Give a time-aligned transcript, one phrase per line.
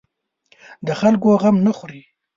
[0.87, 2.01] د خلکو غم نه خوري.